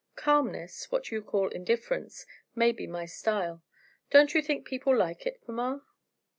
[0.15, 3.61] Calmness, what you call indifference, may be my style.
[4.09, 5.83] Don't you think people like it, mamma?"